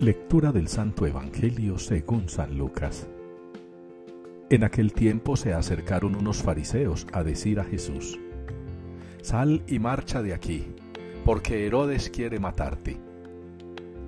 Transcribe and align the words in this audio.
Lectura 0.00 0.52
del 0.52 0.68
Santo 0.68 1.06
Evangelio 1.06 1.76
según 1.76 2.28
San 2.28 2.56
Lucas. 2.56 3.08
En 4.48 4.62
aquel 4.62 4.92
tiempo 4.92 5.36
se 5.36 5.52
acercaron 5.52 6.14
unos 6.14 6.40
fariseos 6.40 7.04
a 7.12 7.24
decir 7.24 7.58
a 7.58 7.64
Jesús, 7.64 8.16
Sal 9.22 9.64
y 9.66 9.80
marcha 9.80 10.22
de 10.22 10.34
aquí, 10.34 10.68
porque 11.24 11.66
Herodes 11.66 12.10
quiere 12.10 12.38
matarte. 12.38 13.00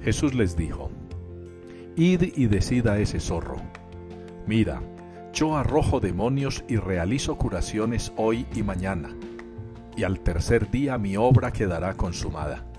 Jesús 0.00 0.32
les 0.32 0.56
dijo, 0.56 0.92
Id 1.96 2.34
y 2.36 2.46
decid 2.46 2.86
a 2.86 3.00
ese 3.00 3.18
zorro, 3.18 3.56
Mira, 4.46 4.80
yo 5.32 5.56
arrojo 5.56 5.98
demonios 5.98 6.62
y 6.68 6.76
realizo 6.76 7.36
curaciones 7.36 8.12
hoy 8.16 8.46
y 8.54 8.62
mañana, 8.62 9.10
y 9.96 10.04
al 10.04 10.20
tercer 10.20 10.70
día 10.70 10.98
mi 10.98 11.16
obra 11.16 11.50
quedará 11.52 11.94
consumada. 11.94 12.69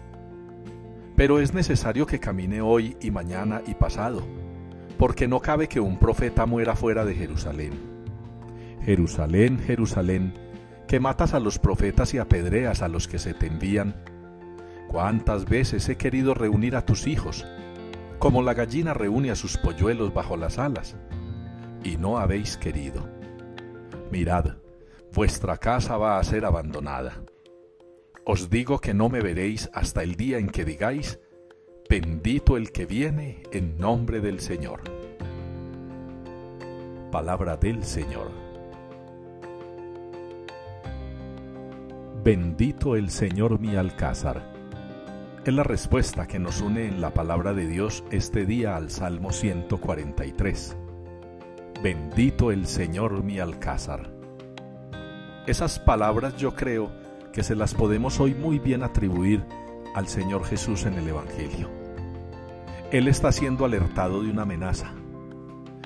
Pero 1.22 1.40
es 1.40 1.54
necesario 1.54 2.08
que 2.08 2.20
camine 2.20 2.62
hoy 2.62 2.98
y 3.00 3.12
mañana 3.12 3.62
y 3.68 3.76
pasado, 3.76 4.24
porque 4.98 5.28
no 5.28 5.40
cabe 5.40 5.68
que 5.68 5.80
un 5.80 6.00
profeta 6.00 6.48
muera 6.48 6.76
fuera 6.76 7.06
de 7.06 7.14
Jerusalén. 7.14 7.74
Jerusalén, 8.84 9.60
Jerusalén, 9.60 10.34
que 10.88 11.00
matas 11.00 11.36
a 11.36 11.40
los 11.40 11.60
profetas 11.60 12.16
y 12.16 12.18
apedreas 12.18 12.82
a 12.82 12.88
los 12.88 13.08
que 13.08 13.20
se 13.20 13.36
te 13.36 13.46
envían. 13.46 14.04
¿Cuántas 14.88 15.46
veces 15.46 15.88
he 15.90 15.96
querido 15.96 16.34
reunir 16.34 16.76
a 16.76 16.88
tus 16.88 17.06
hijos, 17.06 17.46
como 18.18 18.42
la 18.42 18.56
gallina 18.56 18.96
reúne 18.96 19.30
a 19.30 19.36
sus 19.36 19.58
polluelos 19.58 20.16
bajo 20.16 20.38
las 20.38 20.58
alas? 20.58 20.96
y 21.84 21.98
no 21.98 22.18
habéis 22.18 22.58
querido. 22.58 23.08
Mirad, 24.10 24.56
vuestra 25.14 25.58
casa 25.58 25.98
va 25.98 26.18
a 26.18 26.24
ser 26.24 26.46
abandonada. 26.46 27.22
Os 28.24 28.52
digo 28.52 28.80
que 28.80 28.94
no 28.94 29.10
me 29.10 29.20
veréis 29.20 29.72
hasta 29.74 30.04
el 30.04 30.16
día 30.16 30.38
en 30.38 30.50
que 30.50 30.64
digáis, 30.64 31.20
bendito 31.90 32.56
el 32.56 32.72
que 32.72 32.86
viene 32.86 33.42
en 33.52 33.80
nombre 33.80 34.22
del 34.22 34.40
Señor. 34.40 34.82
Palabra 37.12 37.58
del 37.58 37.84
Señor. 37.84 38.30
Bendito 42.24 42.96
el 42.96 43.10
Señor 43.10 43.60
mi 43.60 43.76
alcázar. 43.76 44.54
Es 45.44 45.54
la 45.56 45.64
respuesta 45.64 46.28
que 46.28 46.38
nos 46.38 46.62
une 46.62 46.86
en 46.86 47.02
la 47.02 47.16
palabra 47.16 47.56
de 47.56 47.66
Dios 47.66 48.04
este 48.12 48.46
día 48.46 48.76
al 48.76 48.92
Salmo 48.92 49.32
143. 49.32 50.78
Bendito 51.82 52.52
el 52.52 52.68
Señor 52.68 53.24
mi 53.24 53.40
alcázar. 53.40 54.14
Esas 55.48 55.80
palabras 55.80 56.38
yo 56.38 56.54
creo 56.54 57.01
que 57.34 57.44
se 57.44 57.56
las 57.56 57.74
podemos 57.74 58.20
hoy 58.20 58.34
muy 58.34 58.60
bien 58.60 58.84
atribuir 58.84 59.44
al 59.96 60.08
Señor 60.08 60.44
Jesús 60.46 60.86
en 60.86 60.96
el 60.96 61.08
Evangelio. 61.08 61.70
Él 62.92 63.08
está 63.08 63.32
siendo 63.32 63.66
alertado 63.66 64.22
de 64.22 64.30
una 64.30 64.42
amenaza, 64.42 64.94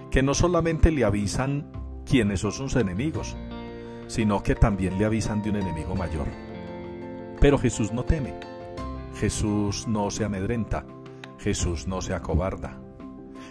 que 0.10 0.24
no 0.24 0.34
solamente 0.34 0.92
le 0.92 1.04
avisan 1.04 1.72
quiénes 2.06 2.40
son 2.40 2.52
sus 2.52 2.76
enemigos, 2.76 3.36
sino 4.08 4.42
que 4.44 4.56
también 4.56 4.98
le 4.98 5.06
avisan 5.06 5.42
de 5.42 5.52
un 5.52 5.58
enemigo 5.58 5.96
mayor. 5.96 6.28
Pero 7.40 7.58
Jesús 7.58 7.92
no 7.92 8.04
teme, 8.06 8.34
Jesús 9.20 9.88
no 9.88 10.10
se 10.10 10.26
amedrenta, 10.26 10.86
Jesús 11.38 11.88
no 11.88 12.02
se 12.02 12.14
acobarda, 12.14 12.80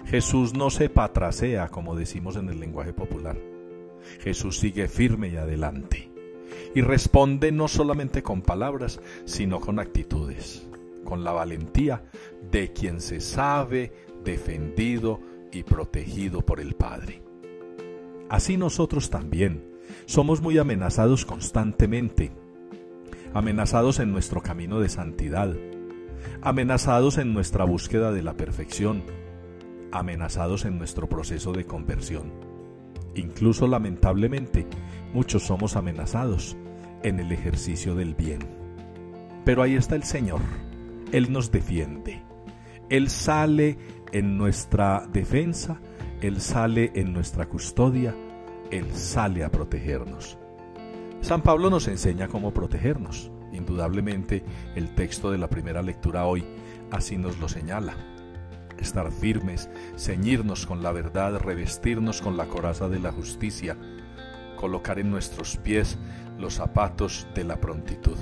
Jesús 0.06 0.55
no 0.55 0.70
se 0.70 0.89
patrasea, 0.89 1.69
como 1.69 1.95
decimos 1.95 2.36
en 2.36 2.48
el 2.48 2.61
lenguaje 2.61 2.92
popular. 2.92 3.36
Jesús 4.20 4.58
sigue 4.58 4.89
firme 4.89 5.29
y 5.29 5.36
adelante. 5.36 6.14
Y 6.75 6.80
responde 6.80 7.53
no 7.53 7.69
solamente 7.69 8.22
con 8.22 8.42
palabras, 8.42 9.00
sino 9.25 9.61
con 9.61 9.78
actitudes, 9.78 10.67
con 11.05 11.22
la 11.22 11.33
valentía 11.33 12.03
de 12.50 12.72
quien 12.72 13.00
se 13.00 13.20
sabe 13.20 13.92
defendido 14.25 15.20
y 15.52 15.62
protegido 15.62 16.42
por 16.42 16.61
el 16.61 16.74
Padre. 16.74 17.23
Así 18.29 18.57
nosotros 18.57 19.11
también 19.11 19.74
somos 20.07 20.40
muy 20.40 20.58
amenazados 20.58 21.24
constantemente, 21.24 22.33
amenazados 23.33 24.01
en 24.01 24.13
nuestro 24.13 24.40
camino 24.40 24.80
de 24.80 24.89
santidad, 24.89 25.55
amenazados 26.42 27.18
en 27.18 27.33
nuestra 27.33 27.64
búsqueda 27.64 28.13
de 28.13 28.23
la 28.23 28.36
perfección, 28.36 29.02
amenazados 29.92 30.64
en 30.64 30.79
nuestro 30.79 31.08
proceso 31.08 31.52
de 31.52 31.64
conversión. 31.64 32.54
Incluso 33.14 33.67
lamentablemente, 33.67 34.67
muchos 35.13 35.45
somos 35.45 35.77
amenazados 35.77 36.57
en 37.02 37.20
el 37.20 37.33
ejercicio 37.33 37.95
del 37.95 38.14
bien. 38.14 38.41
Pero 39.45 39.63
ahí 39.63 39.77
está 39.77 39.95
el 39.95 40.05
Señor. 40.05 40.41
Él 41.13 41.33
nos 41.33 41.51
defiende. 41.51 42.23
Él 42.89 43.08
sale 43.08 43.79
en 44.13 44.36
nuestra 44.36 45.07
defensa, 45.13 45.80
Él 46.20 46.41
sale 46.41 46.92
en 46.95 47.13
nuestra 47.13 47.47
custodia, 47.47 48.14
Él 48.70 48.92
sale 48.92 49.45
a 49.45 49.51
protegernos. 49.51 50.39
San 51.20 51.42
Pablo 51.42 51.70
nos 51.70 51.89
enseña 51.89 52.29
cómo 52.29 52.52
protegernos. 52.52 53.31
Indudablemente 53.52 54.42
el 54.75 54.95
texto 54.95 55.31
de 55.31 55.39
la 55.39 55.48
primera 55.48 55.81
lectura 55.83 56.27
hoy 56.27 56.45
así 56.91 57.17
nos 57.17 57.39
lo 57.39 57.48
señala 57.48 58.14
estar 58.79 59.11
firmes, 59.11 59.68
ceñirnos 59.96 60.67
con 60.67 60.83
la 60.83 60.92
verdad, 60.92 61.39
revestirnos 61.39 62.20
con 62.20 62.36
la 62.36 62.46
coraza 62.46 62.89
de 62.89 62.98
la 62.98 63.12
justicia, 63.12 63.77
colocar 64.57 64.98
en 64.98 65.11
nuestros 65.11 65.57
pies 65.57 65.98
los 66.39 66.55
zapatos 66.55 67.27
de 67.34 67.45
la 67.45 67.61
prontitud. 67.61 68.17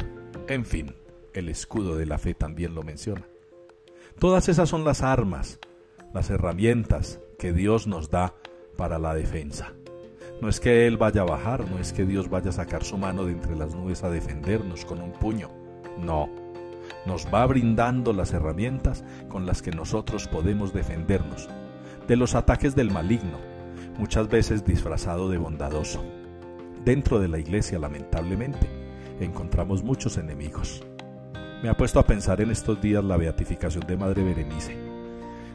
En 0.49 0.65
fin, 0.65 0.95
el 1.35 1.49
escudo 1.49 1.97
de 1.97 2.07
la 2.07 2.19
fe 2.19 2.35
también 2.35 2.75
lo 2.75 2.83
menciona. 2.83 3.27
Todas 4.19 4.49
esas 4.49 4.69
son 4.69 4.85
las 4.85 5.03
armas, 5.03 5.59
las 6.13 6.31
herramientas 6.31 7.21
que 7.39 7.53
Dios 7.53 7.87
nos 7.87 8.11
da 8.11 8.35
para 8.77 8.99
la 8.99 9.15
defensa. 9.15 9.73
No 10.41 10.49
es 10.49 10.61
que 10.61 10.87
Él 10.87 10.97
vaya 10.97 11.23
a 11.23 11.27
bajar, 11.27 11.71
no 11.71 11.79
es 11.79 11.93
que 11.93 12.05
Dios 12.05 12.29
vaya 12.29 12.51
a 12.51 12.53
sacar 12.53 12.85
su 12.85 12.99
mano 12.99 13.25
de 13.25 13.33
entre 13.33 13.57
las 13.57 13.75
nubes 13.75 14.03
a 14.03 14.11
defendernos 14.11 14.85
con 14.85 15.01
un 15.01 15.13
puño. 15.13 15.51
No, 15.99 16.29
nos 17.07 17.27
va 17.33 17.47
brindando 17.47 18.13
las 18.13 18.33
herramientas 18.33 19.05
con 19.29 19.47
las 19.47 19.63
que 19.63 19.73
nosotros 19.73 20.29
podemos 20.29 20.73
defendernos 20.73 21.49
de 22.07 22.17
los 22.17 22.35
ataques 22.35 22.75
del 22.75 22.91
maligno, 22.91 23.39
muchas 23.99 24.29
veces 24.29 24.65
disfrazado 24.65 25.29
de 25.29 25.39
bondadoso. 25.39 26.03
Dentro 26.85 27.21
de 27.21 27.29
la 27.29 27.39
iglesia, 27.39 27.79
lamentablemente, 27.79 28.69
encontramos 29.21 29.85
muchos 29.85 30.19
enemigos. 30.19 30.83
Me 31.63 31.69
ha 31.69 31.75
puesto 31.75 32.01
a 32.01 32.07
pensar 32.07 32.41
en 32.41 32.51
estos 32.51 32.81
días 32.81 33.05
la 33.05 33.17
beatificación 33.17 33.87
de 33.87 33.97
Madre 33.97 34.25
Berenice. 34.25 34.77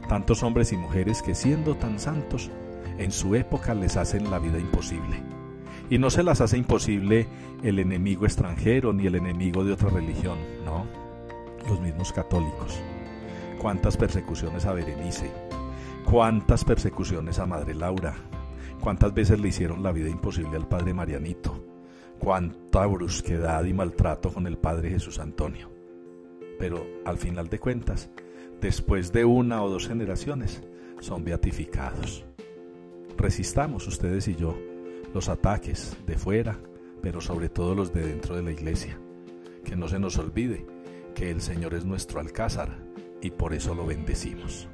Tantos 0.08 0.42
hombres 0.42 0.72
y 0.72 0.76
mujeres 0.76 1.20
que 1.20 1.34
siendo 1.34 1.74
tan 1.74 1.98
santos, 1.98 2.50
en 2.96 3.12
su 3.12 3.34
época 3.34 3.74
les 3.74 3.98
hacen 3.98 4.30
la 4.30 4.38
vida 4.38 4.58
imposible. 4.58 5.22
Y 5.90 5.98
no 5.98 6.08
se 6.08 6.22
las 6.22 6.40
hace 6.40 6.56
imposible 6.56 7.28
el 7.62 7.78
enemigo 7.78 8.24
extranjero 8.24 8.92
ni 8.94 9.06
el 9.06 9.16
enemigo 9.16 9.64
de 9.64 9.72
otra 9.72 9.90
religión, 9.90 10.38
no 10.64 11.07
los 11.68 11.80
mismos 11.80 12.12
católicos. 12.12 12.80
Cuántas 13.60 13.96
persecuciones 13.96 14.64
a 14.66 14.72
Berenice, 14.72 15.30
cuántas 16.04 16.64
persecuciones 16.64 17.38
a 17.38 17.46
Madre 17.46 17.74
Laura, 17.74 18.14
cuántas 18.80 19.12
veces 19.12 19.40
le 19.40 19.48
hicieron 19.48 19.82
la 19.82 19.92
vida 19.92 20.08
imposible 20.08 20.56
al 20.56 20.68
Padre 20.68 20.94
Marianito, 20.94 21.64
cuánta 22.18 22.86
brusquedad 22.86 23.64
y 23.64 23.74
maltrato 23.74 24.32
con 24.32 24.46
el 24.46 24.58
Padre 24.58 24.90
Jesús 24.90 25.18
Antonio. 25.18 25.70
Pero 26.58 26.86
al 27.04 27.18
final 27.18 27.48
de 27.48 27.58
cuentas, 27.58 28.10
después 28.60 29.12
de 29.12 29.24
una 29.24 29.62
o 29.62 29.68
dos 29.68 29.86
generaciones, 29.86 30.62
son 31.00 31.24
beatificados. 31.24 32.24
Resistamos 33.16 33.86
ustedes 33.86 34.28
y 34.28 34.34
yo 34.34 34.56
los 35.14 35.28
ataques 35.28 35.96
de 36.06 36.16
fuera, 36.16 36.58
pero 37.02 37.20
sobre 37.20 37.48
todo 37.48 37.74
los 37.74 37.92
de 37.92 38.06
dentro 38.06 38.36
de 38.36 38.42
la 38.42 38.50
iglesia. 38.50 38.98
Que 39.64 39.76
no 39.76 39.88
se 39.88 39.98
nos 39.98 40.16
olvide 40.18 40.64
que 41.18 41.32
el 41.32 41.40
Señor 41.40 41.74
es 41.74 41.84
nuestro 41.84 42.20
alcázar 42.20 42.78
y 43.20 43.32
por 43.32 43.52
eso 43.52 43.74
lo 43.74 43.84
bendecimos. 43.84 44.68